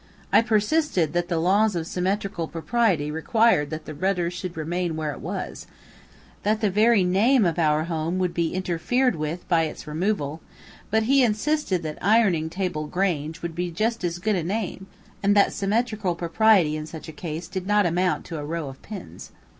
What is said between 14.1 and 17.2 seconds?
good a name, and that symmetrical propriety in such a